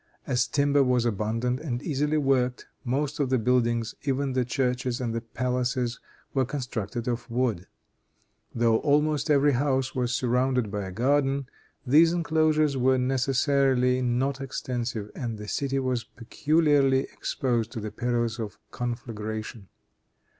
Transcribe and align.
As 0.25 0.47
timber 0.47 0.83
was 0.83 1.05
abundant 1.05 1.59
and 1.59 1.79
easily 1.83 2.17
worked, 2.17 2.65
most 2.83 3.19
of 3.19 3.29
the 3.29 3.37
buildings, 3.37 3.93
even 4.01 4.33
the 4.33 4.43
churches 4.43 4.99
and 4.99 5.13
the 5.13 5.21
palaces, 5.21 5.99
were 6.33 6.43
constructed 6.43 7.07
of 7.07 7.29
wood. 7.29 7.67
Though 8.55 8.79
almost 8.79 9.29
every 9.29 9.51
house 9.51 9.93
was 9.93 10.11
surrounded 10.15 10.71
by 10.71 10.85
a 10.85 10.91
garden, 10.91 11.47
these 11.85 12.13
enclosures 12.13 12.75
were 12.75 12.97
necessarily 12.97 14.01
not 14.01 14.41
extensive, 14.41 15.11
and 15.13 15.37
the 15.37 15.47
city 15.47 15.77
was 15.77 16.03
peculiarly 16.03 17.01
exposed 17.03 17.71
to 17.73 17.79
the 17.79 17.91
perils 17.91 18.39
of 18.39 18.57
conflagration. 18.71 19.67